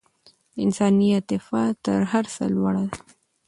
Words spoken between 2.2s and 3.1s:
څه لوړه ده.